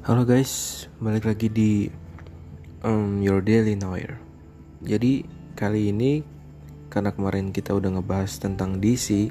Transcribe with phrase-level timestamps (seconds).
[0.00, 1.92] Halo guys, balik lagi di
[2.80, 4.16] um, Your Daily Noir.
[4.80, 6.24] Jadi kali ini
[6.88, 9.28] karena kemarin kita udah ngebahas tentang DC,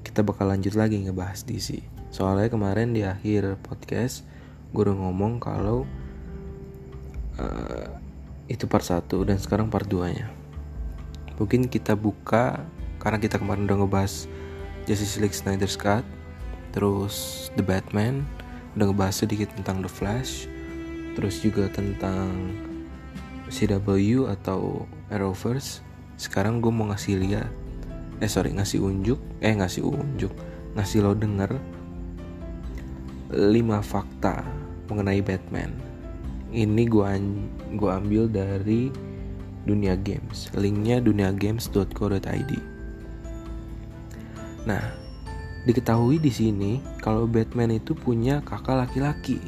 [0.00, 1.84] kita bakal lanjut lagi ngebahas DC.
[2.08, 4.24] Soalnya kemarin di akhir podcast
[4.72, 5.84] gue udah ngomong kalau
[7.36, 7.92] uh,
[8.48, 10.32] itu part 1 dan sekarang part 2 nya.
[11.36, 12.64] Mungkin kita buka
[12.96, 14.24] karena kita kemarin udah ngebahas
[14.88, 16.08] Justice League Snyder's Cut,
[16.72, 18.24] terus The Batman,
[18.76, 20.48] udah ngebahas sedikit tentang The Flash
[21.12, 22.56] terus juga tentang
[23.52, 25.84] CW atau Arrowverse.
[26.16, 27.52] Sekarang gue mau ngasih lihat
[28.22, 30.32] eh sorry ngasih unjuk eh ngasih unjuk
[30.72, 31.52] ngasih lo denger
[33.28, 33.44] 5
[33.84, 34.40] fakta
[34.88, 35.72] mengenai Batman.
[36.48, 37.08] Ini gue
[37.76, 38.88] gue ambil dari
[39.68, 40.48] dunia games.
[40.56, 42.72] Linknya duniagames.co.id
[44.62, 44.94] nah
[45.62, 49.38] Diketahui di sini kalau Batman itu punya kakak laki-laki.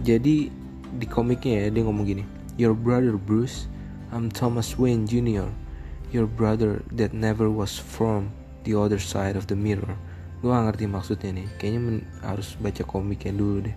[0.00, 0.48] Jadi
[0.88, 2.24] di komiknya ya dia ngomong gini,
[2.56, 3.68] Your brother Bruce,
[4.08, 5.52] I'm Thomas Wayne Jr.
[6.08, 8.32] Your brother that never was from
[8.64, 9.92] the other side of the mirror.
[10.40, 13.76] Gue gak ngerti maksudnya nih, kayaknya harus baca komiknya dulu deh.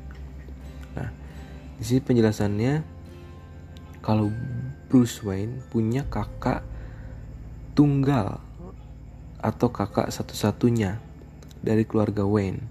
[0.95, 1.09] Nah,
[1.75, 2.73] di sini penjelasannya
[3.99, 4.31] kalau
[4.87, 6.63] Bruce Wayne punya kakak
[7.75, 8.39] tunggal
[9.41, 11.01] atau kakak satu-satunya
[11.61, 12.61] dari keluarga Wayne.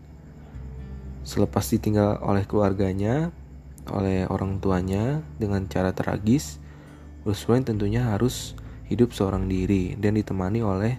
[1.27, 3.35] Selepas ditinggal oleh keluarganya,
[3.91, 6.63] oleh orang tuanya dengan cara tragis,
[7.27, 8.55] Bruce Wayne tentunya harus
[8.89, 10.97] hidup seorang diri dan ditemani oleh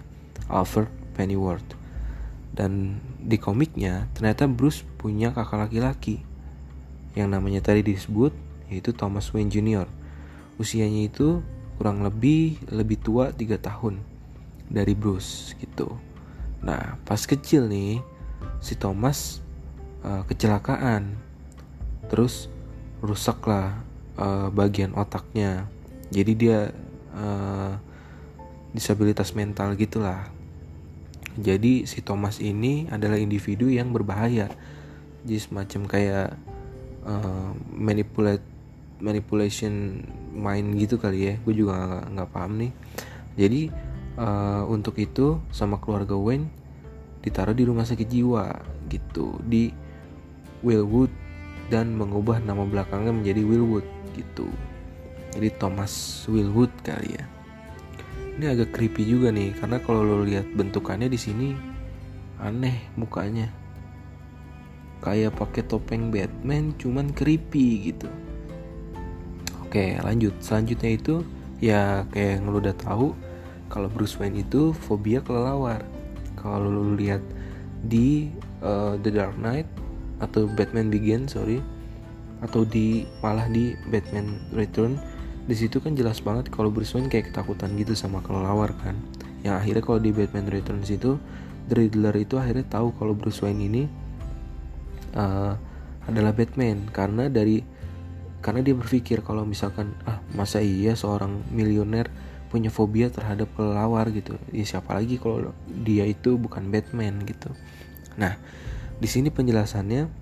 [0.48, 1.66] Alfred Pennyworth.
[2.52, 6.20] Dan di komiknya ternyata Bruce punya kakak laki-laki
[7.16, 8.32] yang namanya tadi disebut
[8.68, 9.88] yaitu Thomas Wayne Jr.
[10.60, 11.40] Usianya itu
[11.80, 14.11] kurang lebih lebih tua 3 tahun
[14.72, 15.92] dari Bruce gitu.
[16.64, 18.00] Nah pas kecil nih
[18.64, 19.44] si Thomas
[20.00, 21.12] uh, kecelakaan,
[22.08, 22.48] terus
[23.04, 23.84] rusaklah
[24.16, 25.68] uh, bagian otaknya.
[26.08, 26.72] Jadi dia
[27.12, 27.76] uh,
[28.72, 30.32] disabilitas mental gitulah.
[31.36, 34.52] Jadi si Thomas ini adalah individu yang berbahaya.
[35.24, 36.28] Jadi semacam kayak
[37.08, 38.44] uh, manipulate
[39.00, 40.04] manipulation
[40.36, 41.34] mind gitu kali ya.
[41.42, 42.72] Gue juga nggak paham nih.
[43.34, 43.60] Jadi
[44.16, 46.48] uh, untuk itu sama keluarga Wayne
[47.22, 48.50] ditaruh di rumah sakit jiwa
[48.90, 49.70] gitu di
[50.66, 51.10] Willwood
[51.70, 53.86] dan mengubah nama belakangnya menjadi Willwood
[54.18, 54.50] gitu.
[55.32, 57.24] Jadi Thomas Willwood kali ya.
[58.36, 61.48] Ini agak creepy juga nih karena kalau lo lihat bentukannya di sini
[62.42, 63.48] aneh mukanya.
[65.02, 68.08] Kayak pakai topeng Batman cuman creepy gitu.
[69.64, 70.36] Oke lanjut.
[70.42, 71.14] Selanjutnya itu
[71.62, 73.14] ya kayak yang lo udah tahu
[73.72, 75.80] kalau Bruce Wayne itu fobia kelelawar.
[76.36, 77.24] Kalau lu lihat
[77.88, 78.28] di
[78.60, 79.64] uh, The Dark Knight
[80.20, 81.64] atau Batman Begins sorry
[82.44, 85.00] atau di malah di Batman Return
[85.42, 88.94] di situ kan jelas banget kalau Bruce Wayne kayak ketakutan gitu sama kelelawar kan.
[89.42, 91.18] Yang akhirnya kalau di Batman Returns itu
[91.66, 93.82] The Riddler itu akhirnya tahu kalau Bruce Wayne ini
[95.18, 95.58] uh,
[96.06, 96.86] adalah Batman.
[96.94, 97.58] Karena dari
[98.42, 102.10] karena dia berpikir kalau misalkan ah masa iya seorang miliuner
[102.52, 104.36] punya fobia terhadap kelelawar gitu.
[104.52, 107.48] Ya siapa lagi kalau dia itu bukan Batman gitu.
[108.20, 108.36] Nah
[109.00, 110.12] di sini penjelasannya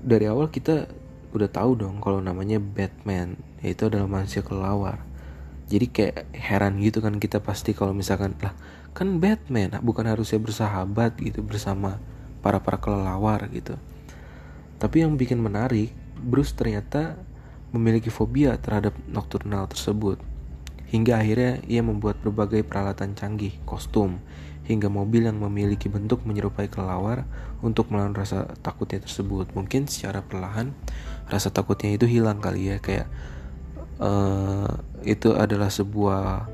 [0.00, 0.88] dari awal kita
[1.36, 5.04] udah tahu dong kalau namanya Batman yaitu adalah manusia kelelawar.
[5.68, 8.56] Jadi kayak heran gitu kan kita pasti kalau misalkan lah
[8.96, 12.00] kan Batman bukan harusnya bersahabat gitu bersama
[12.40, 13.76] para para kelelawar gitu.
[14.80, 17.20] Tapi yang bikin menarik Bruce ternyata
[17.68, 20.16] memiliki fobia terhadap nokturnal tersebut
[20.94, 24.22] Hingga akhirnya ia membuat berbagai peralatan canggih, kostum,
[24.62, 27.26] hingga mobil yang memiliki bentuk menyerupai kelelawar
[27.66, 29.50] untuk melawan rasa takutnya tersebut.
[29.58, 30.70] Mungkin secara perlahan
[31.26, 33.10] rasa takutnya itu hilang kali ya, kayak
[33.98, 34.70] uh,
[35.02, 36.46] itu adalah sebuah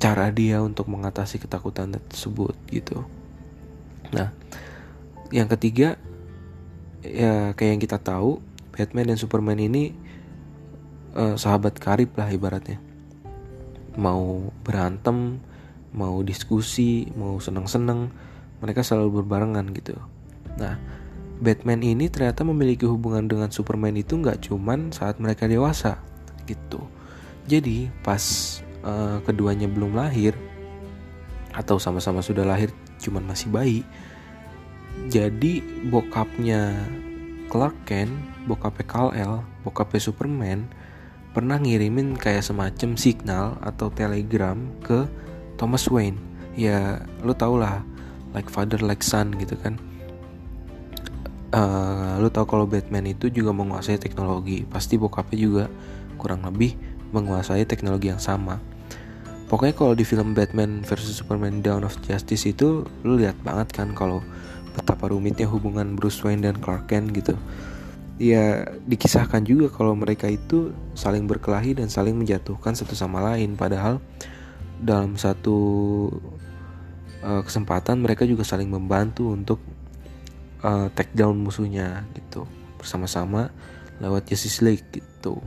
[0.00, 3.04] cara dia untuk mengatasi ketakutan tersebut gitu.
[4.08, 4.32] Nah,
[5.28, 6.00] yang ketiga
[7.04, 8.40] ya kayak yang kita tahu
[8.72, 9.92] Batman dan Superman ini
[11.12, 12.87] uh, sahabat karib lah ibaratnya
[13.98, 15.42] mau berantem
[15.90, 18.14] mau diskusi mau seneng-seneng
[18.62, 19.98] mereka selalu berbarengan gitu.
[20.54, 20.78] Nah
[21.38, 25.98] Batman ini ternyata memiliki hubungan dengan Superman itu nggak cuman saat mereka dewasa
[26.46, 26.82] gitu.
[27.50, 28.22] Jadi pas
[28.86, 30.34] uh, keduanya belum lahir
[31.54, 32.70] atau sama-sama sudah lahir
[33.02, 33.80] cuman masih bayi
[35.08, 36.86] jadi bokapnya
[37.48, 38.12] Clark Kent
[38.44, 40.68] bokapnya Kal-El bokapnya Superman
[41.32, 45.04] pernah ngirimin kayak semacam signal atau telegram ke
[45.60, 46.18] Thomas Wayne.
[46.58, 47.84] Ya lo tau lah
[48.32, 49.76] like father like son gitu kan.
[51.48, 54.68] Uh, lu tau kalau Batman itu juga menguasai teknologi.
[54.68, 55.64] Pasti bokapnya juga
[56.20, 56.76] kurang lebih
[57.14, 58.60] menguasai teknologi yang sama.
[59.48, 63.96] Pokoknya kalau di film Batman versus Superman Dawn of Justice itu lu lihat banget kan
[63.96, 64.20] kalau
[64.76, 67.32] betapa rumitnya hubungan Bruce Wayne dan Clark Kent gitu
[68.18, 73.54] ya dikisahkan juga kalau mereka itu saling berkelahi dan saling menjatuhkan satu sama lain.
[73.54, 74.02] Padahal
[74.82, 75.58] dalam satu
[77.22, 79.62] uh, kesempatan mereka juga saling membantu untuk
[80.66, 82.44] uh, take down musuhnya gitu.
[82.76, 83.54] Bersama-sama
[84.02, 85.38] lewat Justice League gitu.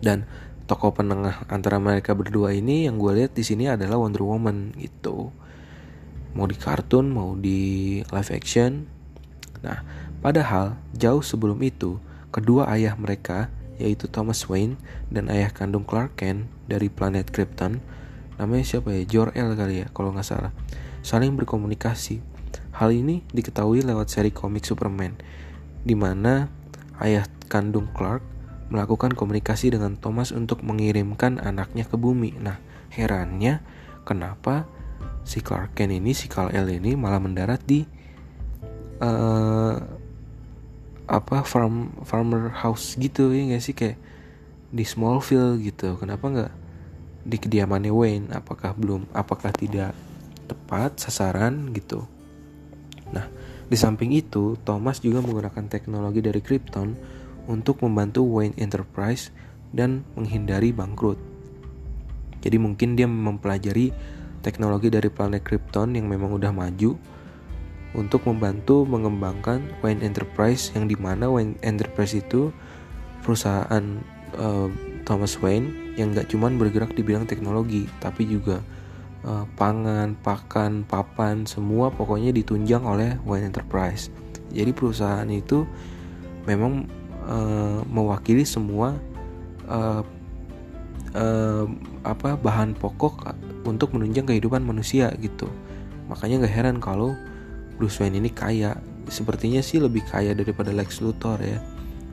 [0.00, 0.24] Dan
[0.64, 5.32] tokoh penengah antara mereka berdua ini yang gue lihat di sini adalah Wonder Woman gitu.
[6.32, 8.84] Mau di kartun mau di live action.
[9.64, 12.02] Nah padahal jauh sebelum itu
[12.34, 13.48] kedua ayah mereka
[13.78, 14.74] yaitu Thomas Wayne
[15.08, 17.78] dan ayah kandung Clark Kent dari planet Krypton
[18.38, 19.02] namanya siapa ya?
[19.06, 20.54] Jor-El kali ya kalau nggak salah.
[21.02, 22.22] Saling berkomunikasi.
[22.78, 25.18] Hal ini diketahui lewat seri komik Superman
[25.82, 26.46] di mana
[27.02, 28.22] ayah kandung Clark
[28.70, 32.38] melakukan komunikasi dengan Thomas untuk mengirimkan anaknya ke bumi.
[32.38, 32.62] Nah
[32.94, 33.66] herannya
[34.06, 34.70] kenapa
[35.26, 37.82] si Clark Kent ini si Kal-El ini malah mendarat di
[39.02, 39.97] uh,
[41.08, 43.74] apa farm farmer house gitu ya gak sih?
[43.74, 43.98] Kayak
[44.68, 45.96] di Smallville gitu.
[45.96, 46.52] Kenapa nggak
[47.24, 48.28] di kediamannya Wayne?
[48.36, 49.96] Apakah belum apakah tidak
[50.44, 52.04] tepat sasaran gitu?
[53.10, 53.26] Nah
[53.68, 56.96] di samping itu Thomas juga menggunakan teknologi dari Krypton
[57.48, 59.32] untuk membantu Wayne Enterprise
[59.72, 61.20] dan menghindari bangkrut.
[62.44, 63.92] Jadi mungkin dia mempelajari
[64.44, 66.96] teknologi dari planet Krypton yang memang udah maju
[67.96, 72.52] untuk membantu mengembangkan Wayne Enterprise yang di mana Wayne Enterprise itu
[73.24, 73.84] perusahaan
[74.36, 74.68] uh,
[75.08, 78.60] Thomas Wayne yang gak cuman bergerak di bidang teknologi tapi juga
[79.24, 84.12] uh, pangan, pakan, papan semua pokoknya ditunjang oleh Wayne Enterprise.
[84.52, 85.64] Jadi perusahaan itu
[86.44, 86.88] memang
[87.24, 88.96] uh, mewakili semua
[89.68, 90.04] uh,
[91.16, 91.66] uh,
[92.04, 93.32] apa bahan pokok
[93.68, 95.48] untuk menunjang kehidupan manusia gitu.
[96.08, 97.12] Makanya gak heran kalau
[97.78, 98.74] Bruce Wayne ini kaya.
[99.08, 101.62] Sepertinya sih lebih kaya daripada Lex Luthor ya.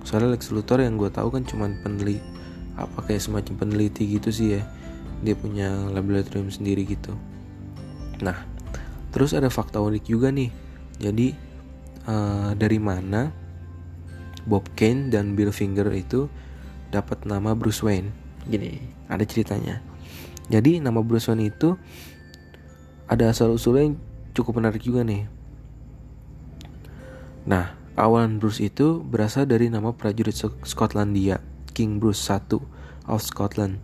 [0.06, 2.24] Soalnya Lex Luthor yang gue tahu kan cuman peneliti
[2.76, 4.64] apa kayak semacam peneliti gitu sih ya.
[5.26, 7.18] Dia punya laboratorium sendiri gitu.
[8.22, 8.46] Nah
[9.12, 10.54] terus ada fakta unik juga nih.
[11.02, 11.36] Jadi
[12.08, 13.34] uh, dari mana
[14.46, 16.30] Bob Kane dan Bill Finger itu
[16.94, 18.14] dapat nama Bruce Wayne?
[18.48, 18.80] Gini
[19.12, 19.82] ada ceritanya.
[20.48, 21.76] Jadi nama Bruce Wayne itu
[23.10, 23.98] ada asal usulnya yang
[24.32, 25.35] cukup menarik juga nih
[27.46, 31.40] nah awalan Bruce itu berasal dari nama prajurit Skotlandia
[31.72, 32.42] King Bruce I
[33.06, 33.80] of Scotland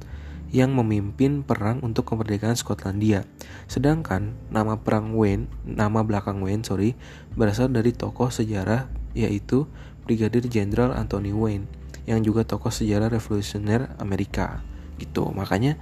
[0.52, 3.24] yang memimpin perang untuk kemerdekaan Skotlandia.
[3.72, 7.00] Sedangkan nama perang Wayne, nama belakang Wayne, sorry,
[7.40, 9.68] berasal dari tokoh sejarah yaitu
[10.04, 11.72] Brigadir Jenderal Anthony Wayne
[12.04, 14.60] yang juga tokoh sejarah revolusioner Amerika
[15.00, 15.32] gitu.
[15.32, 15.80] Makanya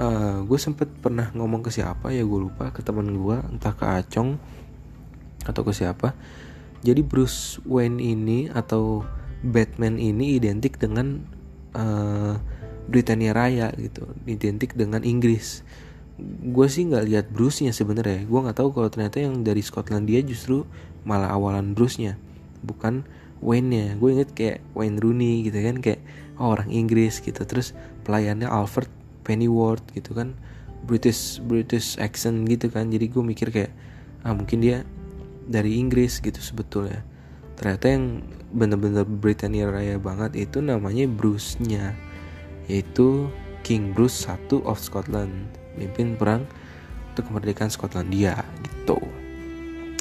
[0.00, 3.84] uh, gue sempet pernah ngomong ke siapa ya gue lupa ke teman gue entah ke
[3.84, 4.40] Acong
[5.44, 6.16] atau ke siapa.
[6.86, 9.02] Jadi Bruce Wayne ini atau
[9.42, 11.18] Batman ini identik dengan
[11.74, 12.38] uh,
[12.86, 14.06] Britania Raya gitu.
[14.30, 15.66] Identik dengan Inggris.
[16.46, 18.22] Gue sih nggak lihat Bruce-nya sebenarnya.
[18.30, 20.62] Gue nggak tahu kalau ternyata yang dari Skotlandia justru
[21.02, 22.14] malah awalan Bruce-nya
[22.62, 23.02] bukan
[23.42, 23.98] Wayne-nya.
[23.98, 26.00] Gue inget kayak Wayne Rooney gitu kan kayak
[26.38, 27.42] oh, orang Inggris gitu.
[27.42, 27.74] Terus
[28.06, 28.88] pelayannya Alfred
[29.26, 30.38] Pennyworth gitu kan.
[30.86, 32.94] British British accent gitu kan.
[32.94, 33.74] Jadi gue mikir kayak
[34.22, 34.86] ah mungkin dia
[35.46, 37.06] dari Inggris gitu sebetulnya.
[37.56, 38.20] Ternyata yang
[38.52, 41.96] bener-bener Britania Raya banget itu namanya Bruce-nya
[42.66, 43.30] yaitu
[43.62, 44.36] King Bruce I
[44.66, 45.32] of Scotland
[45.78, 46.44] mimpin perang
[47.14, 49.00] untuk kemerdekaan Skotlandia gitu.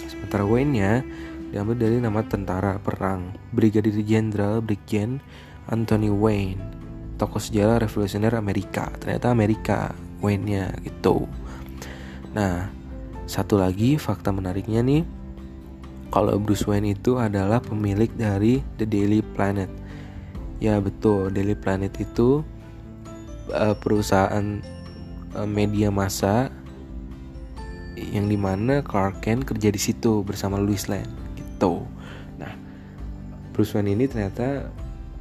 [0.10, 1.06] Sementara Wayne-nya
[1.54, 5.24] diambil dari nama tentara perang Brigadir Jenderal Brigjen
[5.72, 6.60] Anthony Wayne
[7.16, 8.92] tokoh sejarah revolusioner Amerika.
[9.00, 11.24] Ternyata Amerika Wayne-nya gitu.
[12.36, 12.68] Nah
[13.26, 15.25] satu lagi fakta menariknya nih
[16.16, 19.68] kalau Bruce Wayne itu adalah pemilik dari The Daily Planet.
[20.64, 22.40] Ya betul, Daily Planet itu
[23.52, 24.64] uh, perusahaan
[25.36, 26.48] uh, media massa
[28.00, 31.84] yang di mana Clark Kent kerja di situ bersama Louis Lane gitu.
[32.40, 32.56] Nah,
[33.52, 34.72] Bruce Wayne ini ternyata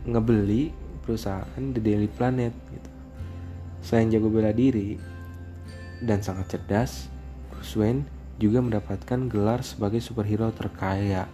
[0.06, 0.70] ngebeli
[1.02, 2.90] perusahaan The Daily Planet gitu.
[3.82, 4.94] Selain jago bela diri
[6.06, 7.10] dan sangat cerdas,
[7.50, 11.30] Bruce Wayne juga mendapatkan gelar sebagai superhero terkaya.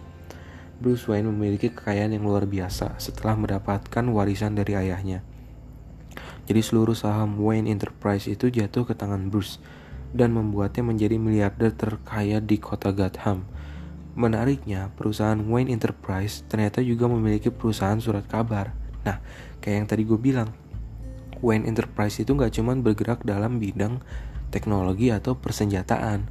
[0.81, 5.21] Bruce Wayne memiliki kekayaan yang luar biasa setelah mendapatkan warisan dari ayahnya.
[6.49, 9.61] Jadi seluruh saham Wayne Enterprise itu jatuh ke tangan Bruce
[10.11, 13.47] dan membuatnya menjadi miliarder terkaya di kota Gotham.
[14.11, 18.75] menariknya perusahaan Wayne Enterprise ternyata juga memiliki perusahaan surat kabar.
[19.07, 19.23] Nah,
[19.63, 20.51] kayak yang tadi gue bilang,
[21.39, 24.03] Wayne Enterprise itu nggak cuman bergerak dalam bidang
[24.51, 26.27] teknologi atau persenjataan,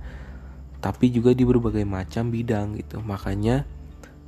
[0.81, 3.01] tapi juga di berbagai macam bidang gitu.
[3.05, 3.69] Makanya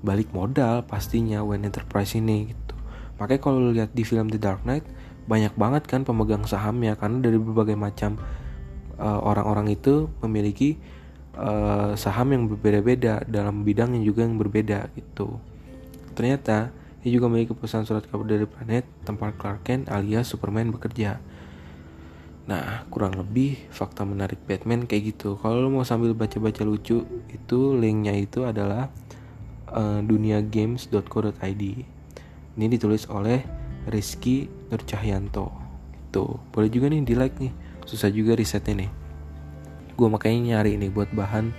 [0.05, 2.75] balik modal pastinya Wayne Enterprise ini gitu.
[3.17, 4.85] Makanya kalau lihat di film The Dark Knight
[5.25, 8.19] banyak banget kan pemegang sahamnya karena dari berbagai macam
[8.99, 10.77] eh, orang-orang uh, itu memiliki
[11.39, 15.39] uh, saham yang berbeda-beda dalam bidang yang juga yang berbeda gitu.
[16.13, 21.19] Ternyata dia juga memiliki perusahaan surat kabar dari planet tempat Clark Kent alias Superman bekerja.
[22.43, 25.39] Nah, kurang lebih fakta menarik Batman kayak gitu.
[25.39, 28.91] Kalau lo mau sambil baca-baca lucu, itu linknya itu adalah
[29.71, 31.63] uh, duniagames.co.id.
[32.53, 33.47] Ini ditulis oleh
[33.87, 35.55] Rizky Nurcahyanto.
[36.11, 37.55] Tuh, boleh juga nih di like nih.
[37.87, 39.03] Susah juga risetnya nih
[39.97, 41.53] gue makanya nyari ini buat bahan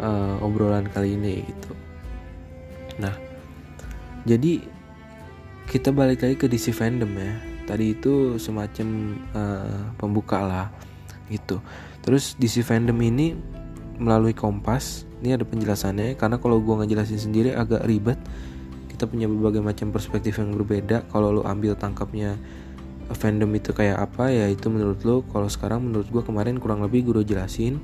[0.00, 1.72] uh, obrolan kali ini gitu
[2.98, 3.14] nah
[4.24, 4.64] jadi
[5.68, 7.32] kita balik lagi ke DC fandom ya
[7.68, 8.88] tadi itu semacam
[9.36, 10.66] uh, pembuka lah
[11.28, 11.60] gitu.
[12.00, 13.36] Terus DC fandom ini
[14.00, 18.16] melalui Kompas ini ada penjelasannya karena kalau gue ngejelasin sendiri agak ribet.
[18.88, 21.06] Kita punya berbagai macam perspektif yang berbeda.
[21.12, 22.34] Kalau lo ambil tangkapnya
[23.14, 27.04] fandom itu kayak apa ya itu menurut lo kalau sekarang menurut gue kemarin kurang lebih
[27.04, 27.78] gue udah jelasin.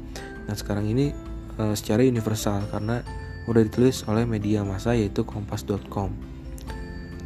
[0.48, 1.12] Nah sekarang ini
[1.60, 3.04] uh, secara universal karena
[3.44, 6.33] udah ditulis oleh media massa yaitu kompas.com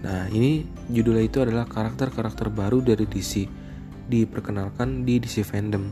[0.03, 3.51] nah ini judulnya itu adalah karakter-karakter baru dari DC
[4.09, 5.91] diperkenalkan di DC fandom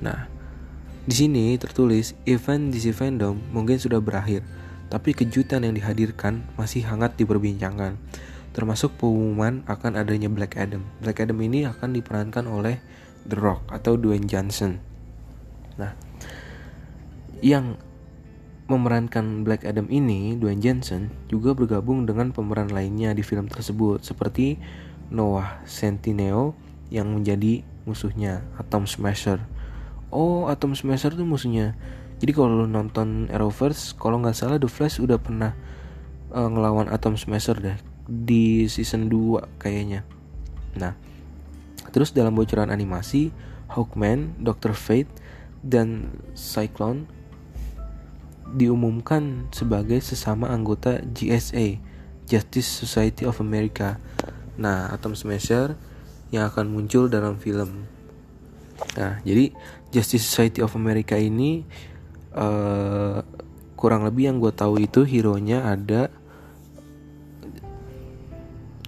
[0.00, 0.24] nah
[1.04, 4.44] di sini tertulis event DC fandom mungkin sudah berakhir
[4.90, 8.00] tapi kejutan yang dihadirkan masih hangat diperbincangkan
[8.50, 10.82] termasuk pengumuman akan adanya Black Adam.
[10.98, 12.82] Black Adam ini akan diperankan oleh
[13.26, 14.82] The Rock atau Dwayne Johnson.
[15.78, 15.94] Nah,
[17.40, 17.78] yang
[18.70, 24.62] memerankan Black Adam ini, Dwayne Johnson, juga bergabung dengan pemeran lainnya di film tersebut seperti
[25.10, 26.54] Noah Centineo
[26.94, 29.42] yang menjadi musuhnya Atom Smasher.
[30.14, 31.74] Oh, Atom Smasher tuh musuhnya.
[32.22, 35.52] Jadi kalau lo nonton Arrowverse, kalau nggak salah The Flash udah pernah
[36.30, 40.06] uh, ngelawan Atom Smasher deh di season 2 kayaknya.
[40.78, 40.94] Nah,
[41.90, 43.34] terus dalam bocoran animasi,
[43.70, 45.10] Hawkman, Doctor Fate,
[45.62, 47.19] dan Cyclone
[48.54, 51.78] diumumkan sebagai sesama anggota GSA,
[52.26, 53.98] Justice Society of America.
[54.60, 55.74] Nah, Atom Smasher
[56.30, 57.86] yang akan muncul dalam film.
[58.96, 59.54] Nah, jadi
[59.90, 61.66] Justice Society of America ini
[62.34, 63.22] uh,
[63.74, 66.12] kurang lebih yang gue tahu itu hero-nya ada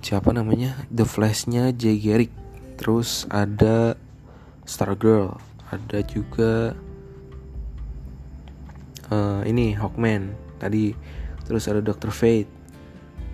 [0.03, 2.35] siapa namanya The Flash-nya Jay Garrick
[2.77, 3.95] terus ada
[4.67, 5.39] Stargirl
[5.73, 6.77] ada juga
[9.13, 10.97] uh, ini Hawkman tadi
[11.45, 12.49] terus ada Doctor Fate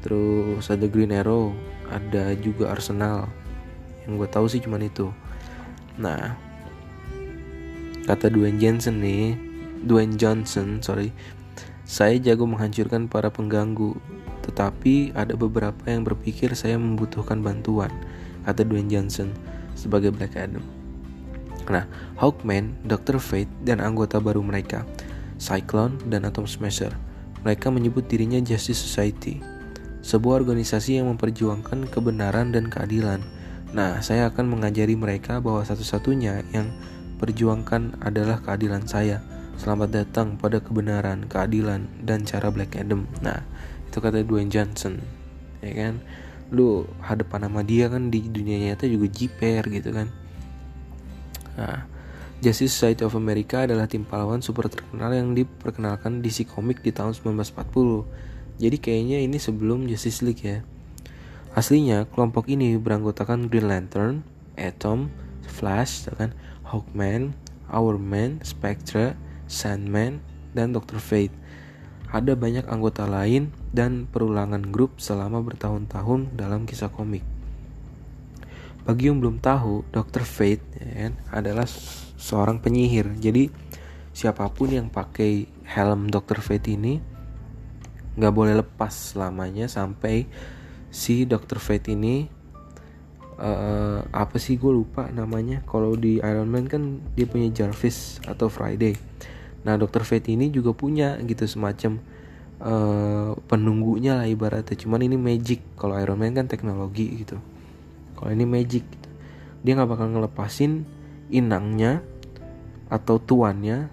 [0.02, 1.54] terus ada Green Arrow
[1.94, 3.30] ada juga Arsenal
[4.02, 5.14] yang gue tahu sih cuman itu
[5.94, 6.34] nah
[8.10, 9.38] kata Dwayne Johnson nih
[9.86, 11.14] Dwayne Johnson sorry
[11.86, 13.94] saya jago menghancurkan para pengganggu
[14.48, 17.92] tetapi ada beberapa yang berpikir saya membutuhkan bantuan,
[18.48, 19.28] kata Dwayne Johnson
[19.76, 20.64] sebagai Black Adam.
[21.68, 21.84] Nah,
[22.16, 23.20] Hawkman, Dr.
[23.20, 24.88] Fate, dan anggota baru mereka,
[25.38, 26.92] Cyclone dan Atom Smasher,
[27.46, 29.40] mereka menyebut dirinya Justice Society,
[30.04, 33.24] sebuah organisasi yang memperjuangkan kebenaran dan keadilan.
[33.72, 36.68] Nah, saya akan mengajari mereka bahwa satu-satunya yang
[37.22, 39.22] perjuangkan adalah keadilan saya.
[39.58, 43.06] Selamat datang pada kebenaran, keadilan, dan cara Black Adam.
[43.22, 43.42] Nah,
[43.88, 45.00] itu kata Dwayne Johnson
[45.64, 45.94] ya kan
[46.48, 50.08] lu hadapan sama dia kan di dunia nyata juga jiper gitu kan
[51.58, 51.84] nah
[52.38, 57.10] Justice Society of America adalah tim pahlawan super terkenal yang diperkenalkan DC Comics di tahun
[57.16, 58.28] 1940
[58.58, 60.66] jadi kayaknya ini sebelum Justice League ya.
[61.54, 64.26] Aslinya kelompok ini beranggotakan Green Lantern,
[64.58, 65.14] Atom,
[65.46, 66.30] Flash, ya kan,
[66.66, 67.38] Hawkman,
[67.70, 69.14] Hourman, Spectre,
[69.46, 70.18] Sandman,
[70.58, 71.34] dan Doctor Fate.
[72.10, 77.22] Ada banyak anggota lain dan perulangan grup selama bertahun-tahun dalam kisah komik.
[78.88, 80.24] Bagi yang belum tahu, Dr.
[80.24, 81.68] Fate ya kan, adalah
[82.16, 83.12] seorang penyihir.
[83.20, 83.52] Jadi
[84.16, 86.40] siapa pun yang pakai helm Dr.
[86.40, 86.96] Fate ini
[88.16, 90.24] nggak boleh lepas selamanya sampai
[90.88, 91.60] si Dr.
[91.60, 92.26] Fate ini
[93.36, 95.60] uh, apa sih gue lupa namanya.
[95.68, 98.96] Kalau di Iron Man kan dia punya Jarvis atau Friday
[99.66, 101.98] Nah, dokter Fate ini juga punya gitu semacam
[102.62, 104.76] uh, penunggunya lah ibaratnya.
[104.78, 105.60] Cuman ini magic.
[105.74, 107.36] Kalau Iron Man kan teknologi gitu.
[108.18, 108.82] Kalau ini magic.
[108.82, 109.08] Gitu.
[109.62, 110.82] Dia nggak bakal ngelepasin
[111.30, 112.02] inangnya
[112.88, 113.92] atau tuannya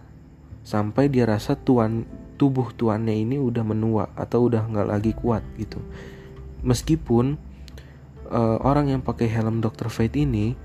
[0.65, 5.79] sampai dia rasa tuan tubuh tuannya ini udah menua atau udah nggak lagi kuat gitu
[6.63, 7.39] meskipun
[8.31, 9.87] uh, orang yang pakai helm Dr.
[9.87, 10.55] Fate ini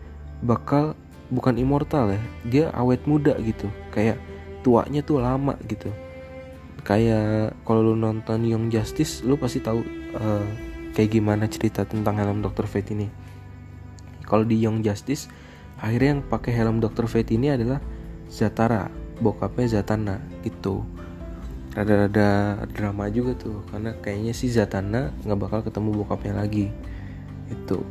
[0.41, 0.97] bakal
[1.31, 4.19] bukan immortal ya dia awet muda gitu kayak
[4.67, 5.93] tuanya tuh lama gitu
[6.83, 9.85] kayak kalau lu nonton Young Justice lu pasti tahu
[10.17, 10.47] uh,
[10.97, 12.67] kayak gimana cerita tentang helm Dr.
[12.67, 13.07] Fate ini
[14.31, 15.27] kalau di Young Justice
[15.83, 17.11] akhirnya yang pakai helm Dr.
[17.11, 17.83] Fate ini adalah
[18.31, 18.87] Zatara
[19.19, 20.87] bokapnya Zatanna gitu.
[21.75, 26.71] Rada-rada drama juga tuh karena kayaknya si Zatanna nggak bakal ketemu bokapnya lagi
[27.51, 27.83] itu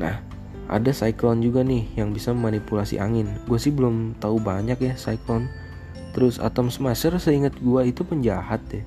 [0.00, 0.24] nah
[0.72, 3.28] ada Cyclone juga nih yang bisa memanipulasi angin.
[3.44, 5.52] Gue sih belum tahu banyak ya Cyclone.
[6.16, 8.80] Terus Atom Smasher seingat gue itu penjahat deh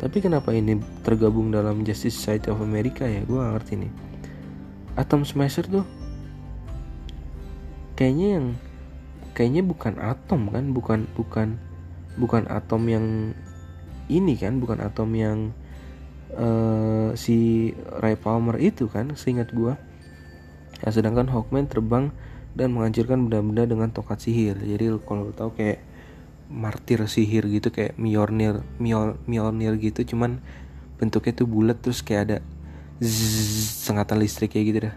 [0.00, 3.20] tapi kenapa ini tergabung dalam Justice Society of America ya?
[3.28, 3.92] Gue ngerti nih.
[4.96, 5.84] Atom Smasher tuh
[8.00, 8.46] kayaknya yang
[9.36, 11.60] kayaknya bukan atom kan bukan bukan
[12.16, 13.36] bukan atom yang
[14.08, 15.38] ini kan bukan atom yang
[16.32, 19.76] uh, si Ray Palmer itu kan seingat gua.
[20.80, 22.08] Ya, sedangkan Hawkman terbang
[22.56, 24.56] dan menghancurkan benda-benda dengan tokat sihir.
[24.56, 25.84] Jadi kalau tahu kayak
[26.50, 28.66] martir sihir gitu kayak Mjolnir
[29.28, 30.42] Mjolnir gitu cuman
[30.98, 32.38] bentuknya tuh bulat terus kayak ada
[33.86, 34.94] sengatan listrik kayak gitu dah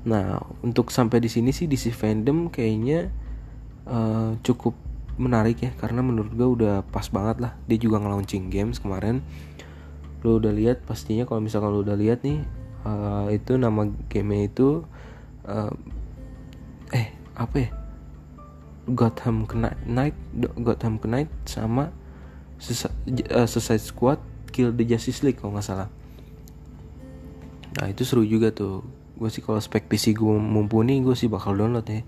[0.00, 3.12] Nah, untuk sampai di sini sih DC fandom kayaknya
[3.84, 4.72] uh, cukup
[5.20, 7.52] menarik ya karena menurut gue udah pas banget lah.
[7.68, 9.20] Dia juga nge-launching games kemarin.
[10.24, 12.40] Lo udah lihat pastinya kalau misalkan lo udah lihat nih
[12.88, 14.88] uh, itu nama game itu
[15.44, 15.72] uh,
[16.96, 17.70] eh apa ya?
[18.90, 19.44] Gotham
[19.86, 20.16] Knight,
[20.56, 21.92] Gotham Knight sama
[22.58, 24.18] Suicide Squad
[24.50, 25.88] Kill the Justice League kalau nggak salah.
[27.78, 28.82] Nah itu seru juga tuh
[29.20, 32.00] gue sih kalau spek PC gue mumpuni gue sih bakal download ya.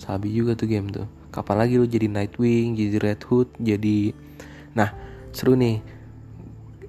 [0.00, 1.04] Sabi juga tuh game tuh.
[1.28, 4.16] Kapan lagi lu jadi Nightwing jadi Red Hood jadi
[4.72, 4.96] nah
[5.36, 5.84] seru nih.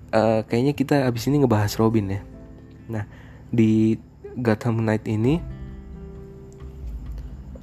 [0.07, 2.21] Uh, kayaknya kita abis ini ngebahas Robin ya.
[2.87, 3.03] Nah
[3.51, 3.99] di
[4.39, 5.43] Gotham Knight ini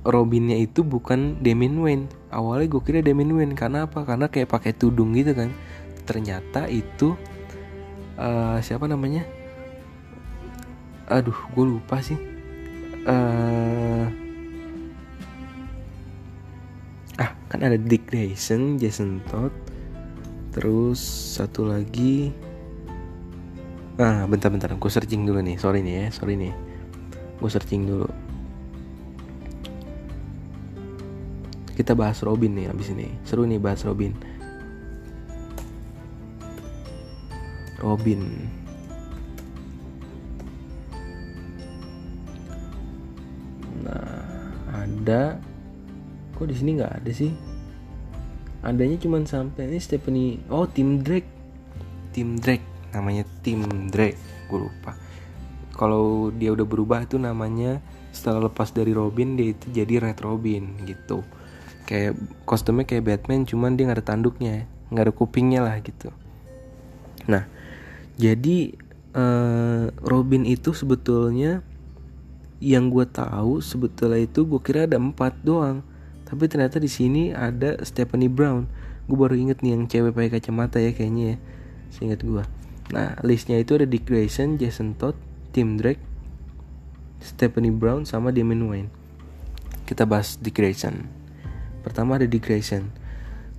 [0.05, 2.07] Robinnya itu bukan Damian Wayne.
[2.29, 3.57] Awalnya gue kira Damian Wayne.
[3.57, 4.05] Karena apa?
[4.05, 5.49] Karena kayak pakai tudung gitu kan.
[6.05, 7.17] Ternyata itu
[8.21, 9.25] uh, siapa namanya
[11.09, 12.17] aduh gue lupa sih.
[13.05, 14.09] Uh,
[17.21, 19.53] ah kan ada Dick Grayson Jason Todd
[20.57, 21.01] terus
[21.37, 22.33] satu lagi.
[24.01, 25.61] Ah bentar-bentar gue searching dulu nih.
[25.61, 26.55] Sorry nih ya sorry nih.
[27.39, 28.09] Gue searching dulu.
[31.75, 33.11] Kita bahas Robin nih abis ini.
[33.27, 34.15] Seru nih bahas Robin.
[37.83, 38.49] Robin
[45.05, 45.37] ada
[46.33, 47.29] kok di sini nggak ada sih?
[48.65, 51.29] Adanya cuma sampai ini Stephanie oh tim Drake.
[52.17, 52.65] Tim Drake
[52.97, 53.61] namanya tim
[53.93, 54.17] Drake
[54.49, 54.97] gue lupa.
[55.77, 57.85] Kalau dia udah berubah itu namanya
[58.17, 61.21] setelah lepas dari Robin dia itu jadi Red Robin gitu.
[61.85, 62.17] Kayak
[62.49, 66.09] kostumnya kayak Batman cuman dia nggak ada tanduknya nggak ada kupingnya lah gitu.
[67.29, 67.45] Nah
[68.17, 68.73] jadi
[69.13, 71.61] uh, Robin itu sebetulnya
[72.63, 75.83] yang gue tahu sebetulnya itu gue kira ada empat doang.
[76.25, 78.67] Tapi ternyata di sini ada Stephanie Brown.
[79.07, 81.39] Gue baru inget nih yang cewek pakai kacamata ya kayaknya ya
[81.95, 82.43] seingat gue
[82.93, 85.17] nah listnya itu ada Dick Grayson, Jason Todd,
[85.57, 86.03] Tim Drake,
[87.23, 88.91] Stephanie Brown sama Damon Wayne.
[89.89, 91.09] Kita bahas Dick Grayson.
[91.81, 92.93] Pertama ada Dick Grayson.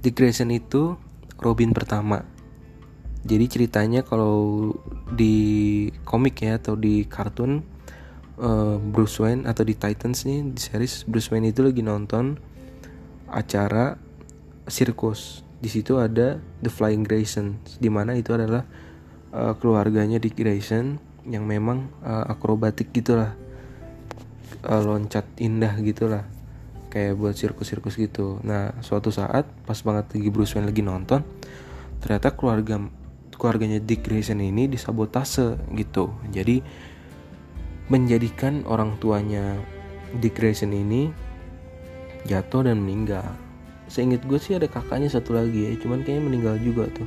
[0.05, 0.93] Dick Grayson itu
[1.41, 2.21] Robin pertama.
[3.25, 4.69] Jadi ceritanya kalau
[5.10, 7.65] di komik ya atau di kartun
[8.39, 12.39] uh, Bruce Wayne atau di Titans nih di series Bruce Wayne itu lagi nonton
[13.30, 14.00] acara
[14.67, 15.43] sirkus.
[15.60, 18.67] Di situ ada The Flying Grayson di mana itu adalah
[19.34, 23.34] uh, keluarganya Dick Grayson yang memang uh, akrobatik gitulah.
[24.65, 26.26] Uh, loncat indah gitulah
[26.89, 28.39] kayak buat sirkus-sirkus gitu.
[28.41, 31.21] Nah suatu saat pas banget lagi Bruce Wayne lagi nonton
[32.00, 32.78] ternyata keluarga
[33.36, 36.15] keluarganya Dick Grayson ini disabotase gitu.
[36.32, 36.63] Jadi
[37.91, 39.60] menjadikan orang tuanya
[40.17, 41.13] Dick Grayson ini
[42.26, 43.26] jatuh dan meninggal.
[43.86, 47.06] Seingat gue sih ada kakaknya satu lagi ya, cuman kayaknya meninggal juga tuh.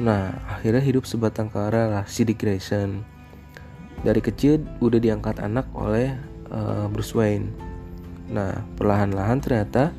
[0.00, 3.04] Nah, akhirnya hidup sebatang kara lah si Dick Grayson.
[4.00, 6.16] Dari kecil udah diangkat anak oleh
[6.48, 7.52] uh, Bruce Wayne.
[8.32, 9.92] Nah, perlahan-lahan ternyata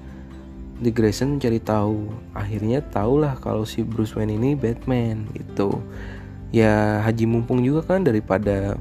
[0.82, 2.10] Dick Grayson mencari tahu.
[2.34, 5.80] Akhirnya tahulah kalau si Bruce Wayne ini Batman gitu.
[6.50, 8.76] Ya haji mumpung juga kan daripada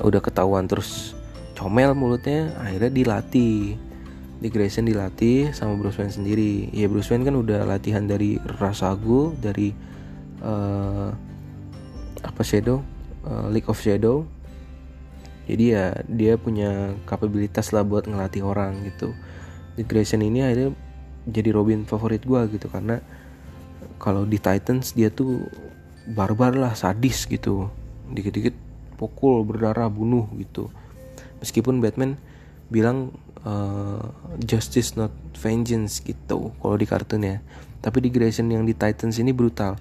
[0.00, 1.12] udah ketahuan terus
[1.52, 3.76] comel mulutnya akhirnya dilatih.
[4.42, 6.66] Dick Grayson dilatih sama Bruce Wayne sendiri.
[6.74, 9.70] Ya Bruce Wayne kan udah latihan dari Ra's al Ghul dari
[10.42, 11.14] uh,
[12.26, 12.82] apa Shadow
[13.22, 14.26] uh, League of Shadow.
[15.46, 19.14] Jadi ya dia punya kapabilitas lah buat ngelatih orang gitu.
[19.78, 20.74] Dick Grayson ini akhirnya
[21.22, 22.98] jadi Robin favorit gue gitu karena
[24.02, 25.46] kalau di Titans dia tuh
[26.18, 27.70] barbar lah sadis gitu.
[28.10, 28.71] Dikit-dikit
[29.02, 30.70] pukul berdarah bunuh gitu.
[31.42, 32.14] Meskipun Batman
[32.70, 33.10] bilang
[33.42, 33.98] uh,
[34.38, 37.36] justice not vengeance gitu kalau di kartun ya.
[37.82, 39.74] Tapi di Grayson yang di Titans ini brutal.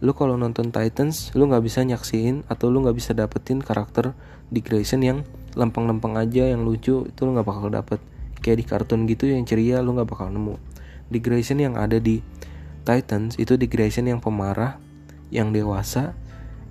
[0.00, 4.14] Lu kalau nonton Titans lu nggak bisa nyaksiin atau lu nggak bisa dapetin karakter
[4.46, 5.26] di Grayson yang
[5.58, 7.98] lempeng-lempeng aja yang lucu itu lu nggak bakal dapet.
[8.40, 10.56] Kayak di kartun gitu yang ceria lu nggak bakal nemu.
[11.10, 12.22] Di Grayson yang ada di
[12.86, 14.80] Titans itu di Grayson yang pemarah,
[15.28, 16.16] yang dewasa,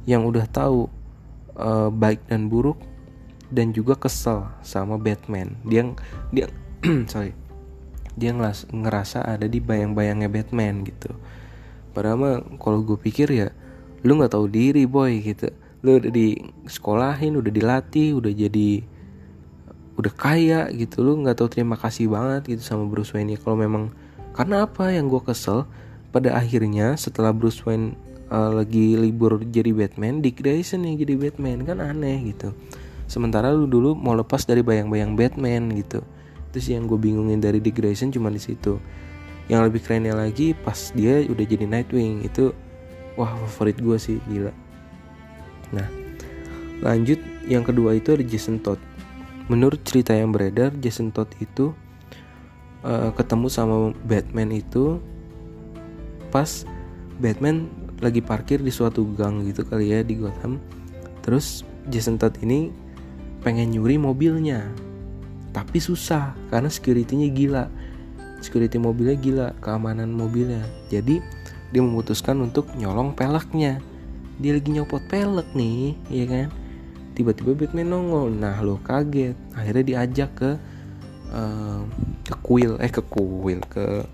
[0.10, 0.90] yang udah tahu
[1.60, 2.80] uh, baik dan buruk
[3.52, 5.60] dan juga kesel sama Batman.
[5.68, 5.92] Dia
[6.32, 6.48] dia
[7.12, 7.36] sorry.
[8.20, 11.16] Dia ngeras, ngerasa ada di bayang-bayangnya Batman gitu.
[11.96, 13.52] Padahal mah kalau gue pikir ya
[14.04, 15.52] lu nggak tahu diri boy gitu.
[15.84, 16.36] Lu udah di
[16.68, 18.84] sekolahin, udah dilatih, udah jadi
[20.00, 23.92] udah kaya gitu lu nggak tahu terima kasih banget gitu sama Bruce Wayne kalau memang
[24.32, 25.68] karena apa yang gue kesel
[26.16, 31.66] pada akhirnya setelah Bruce Wayne uh, lagi libur jadi Batman, Dick Grayson yang jadi Batman
[31.66, 32.54] kan aneh gitu.
[33.10, 36.06] Sementara lu dulu mau lepas dari bayang-bayang Batman gitu.
[36.50, 38.78] Itu sih yang gue bingungin dari Dick Grayson cuma di situ.
[39.50, 42.54] Yang lebih kerennya lagi pas dia udah jadi Nightwing itu
[43.18, 44.54] wah favorit gue sih gila.
[45.74, 45.90] Nah
[46.86, 47.18] lanjut
[47.50, 48.78] yang kedua itu ada Jason Todd.
[49.50, 51.74] Menurut cerita yang beredar Jason Todd itu
[52.86, 55.02] uh, ketemu sama Batman itu
[56.30, 56.64] pas
[57.18, 57.68] Batman
[58.00, 60.60] lagi parkir di suatu gang gitu kali ya di Gotham.
[61.24, 62.72] Terus Jason Todd ini
[63.44, 64.68] pengen nyuri mobilnya.
[65.52, 67.66] Tapi susah karena securitynya gila.
[68.40, 70.64] Security mobilnya gila keamanan mobilnya.
[70.88, 71.20] Jadi
[71.70, 73.84] dia memutuskan untuk nyolong peleknya.
[74.40, 76.48] Dia lagi nyopot pelek nih ya kan?
[77.20, 78.32] Tiba-tiba Batman nongol.
[78.32, 79.36] Nah lo kaget.
[79.52, 80.52] Akhirnya diajak ke
[81.36, 81.84] uh,
[82.24, 84.08] ke kuil eh ke kuil ke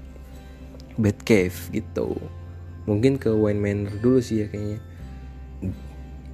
[0.95, 2.15] Batcave gitu
[2.85, 4.79] mungkin ke Wine Manor dulu sih ya kayaknya.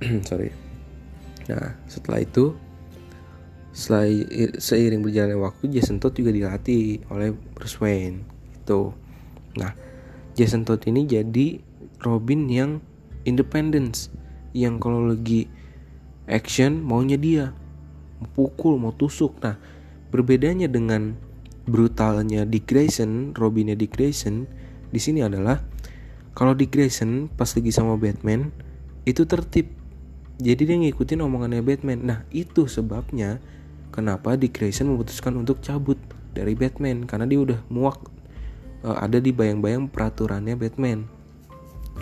[0.29, 0.51] Sorry.
[1.51, 2.55] Nah setelah itu
[3.71, 4.07] setelah
[4.59, 8.19] seiring berjalannya waktu Jason Todd juga dilatih oleh Bruce Wayne
[8.51, 8.91] itu
[9.55, 9.71] nah
[10.35, 11.63] Jason Todd ini jadi
[12.03, 12.83] Robin yang
[13.23, 14.11] independence
[14.51, 15.47] yang kalau lagi
[16.27, 17.55] action maunya dia
[18.33, 19.37] pukul mau tusuk.
[19.41, 19.57] Nah
[20.13, 21.15] berbedanya dengan
[21.65, 24.45] brutalnya Dick Grayson, Robinnya Dick Grayson
[24.91, 25.61] di sini adalah
[26.31, 28.55] kalau Dick Grayson pas lagi sama Batman
[29.03, 29.67] itu tertib.
[30.41, 31.99] Jadi dia ngikutin omongannya Batman.
[32.01, 33.37] Nah, itu sebabnya
[33.93, 35.99] kenapa Dick Grayson memutuskan untuk cabut
[36.31, 37.99] dari Batman karena dia udah muak
[38.81, 41.05] uh, ada di bayang-bayang peraturannya Batman.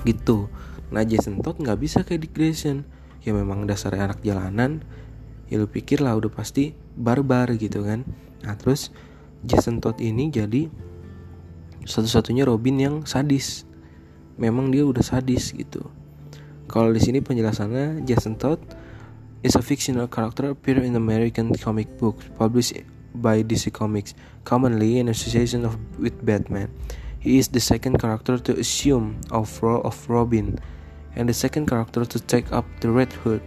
[0.06, 0.48] Gitu.
[0.94, 2.88] Nah, Jason Todd nggak bisa kayak Dick Grayson.
[3.26, 4.86] Ya memang dasarnya anak jalanan.
[5.50, 8.06] Ya lu pikir lah udah pasti barbar gitu kan.
[8.46, 8.94] Nah, terus
[9.44, 10.70] Jason Todd ini jadi
[11.84, 13.69] satu-satunya Robin yang sadis.
[14.40, 15.84] Memang dia udah sadis gitu.
[16.72, 18.64] Kalau di sini penjelasannya Jason Todd
[19.44, 22.88] is a fictional character appear in American comic books published
[23.20, 24.16] by DC Comics,
[24.48, 26.72] commonly in association of with Batman.
[27.20, 30.56] He is the second character to assume of role of Robin
[31.20, 33.44] and the second character to take up the Red Hood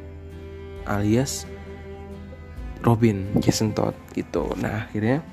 [0.85, 1.49] alias
[2.85, 4.51] Robin Jason Todd gitu.
[4.61, 5.25] Nah, akhirnya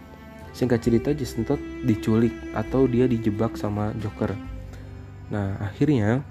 [0.50, 4.34] Singkat cerita Jason Todd diculik atau dia dijebak sama Joker.
[5.30, 6.26] Nah akhirnya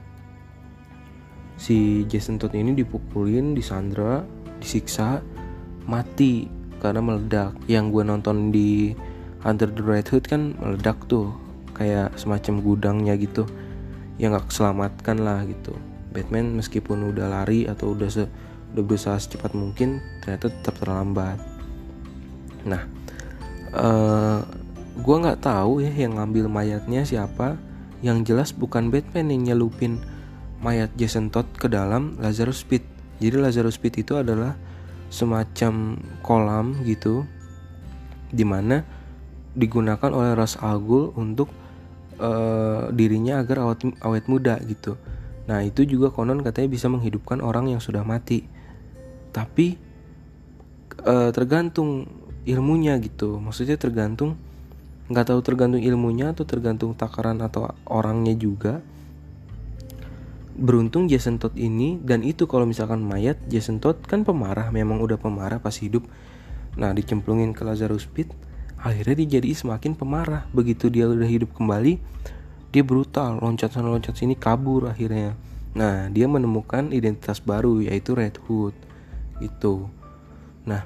[1.59, 4.23] si Jason Todd ini dipukulin, disandra,
[4.63, 5.23] disiksa,
[5.87, 6.47] mati
[6.79, 7.55] karena meledak.
[7.67, 8.95] Yang gue nonton di
[9.43, 11.35] Under the Red Hood kan meledak tuh
[11.75, 13.47] kayak semacam gudangnya gitu
[14.19, 15.75] yang gak keselamatkan lah gitu.
[16.11, 18.25] Batman meskipun udah lari atau udah se
[18.75, 21.39] udah berusaha secepat mungkin ternyata tetap terlambat.
[22.67, 22.83] Nah,
[23.73, 24.41] uh, eh,
[24.99, 27.68] gue nggak tahu ya yang ngambil mayatnya siapa
[28.05, 30.03] yang jelas bukan Batman yang nyelupin
[30.63, 32.83] mayat Jason Todd ke dalam Lazarus Pit
[33.19, 34.55] jadi Lazarus Pit itu adalah
[35.09, 37.27] semacam kolam gitu
[38.31, 38.85] di mana
[39.59, 41.51] digunakan oleh Ras Al Ghul untuk
[42.21, 44.95] uh, dirinya agar awet, awet muda gitu.
[45.51, 48.45] Nah itu juga konon katanya bisa menghidupkan orang yang sudah mati.
[49.33, 49.75] Tapi
[51.03, 52.07] uh, tergantung
[52.45, 53.41] ilmunya gitu.
[53.41, 54.37] Maksudnya tergantung
[55.09, 58.85] nggak tahu tergantung ilmunya atau tergantung takaran atau orangnya juga.
[60.59, 65.17] Beruntung Jason Todd ini dan itu kalau misalkan mayat Jason Todd kan pemarah memang udah
[65.17, 66.05] pemarah pas hidup.
[66.77, 68.29] Nah dicemplungin ke Lazarus Pit
[68.79, 70.45] akhirnya dia jadi semakin pemarah.
[70.53, 71.99] Begitu dia udah hidup kembali
[72.69, 75.33] dia brutal loncat sana loncat sini kabur akhirnya.
[75.73, 78.77] Nah dia menemukan identitas baru yaitu Red Hood.
[79.41, 79.89] Itu.
[80.69, 80.85] Nah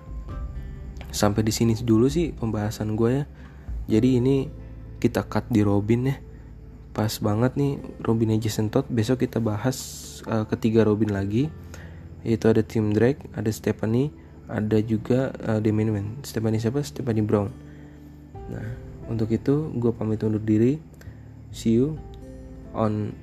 [1.11, 3.24] sampai di sini dulu sih pembahasan gue ya
[3.87, 4.51] jadi ini
[5.03, 6.16] kita cut di Robin ya.
[6.92, 9.77] Pas banget nih Robin Jason Todd besok kita bahas
[10.29, 11.49] uh, ketiga Robin lagi.
[12.23, 14.14] Yaitu ada Tim Drake ada Stephanie
[14.47, 16.11] ada juga uh, Damian Wayne.
[16.23, 16.85] Stephanie siapa?
[16.85, 17.51] Stephanie Brown.
[18.53, 18.68] Nah
[19.11, 20.79] untuk itu gue pamit undur diri.
[21.51, 21.99] See you
[22.77, 23.16] on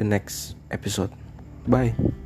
[0.00, 1.12] the next episode.
[1.68, 2.21] Bye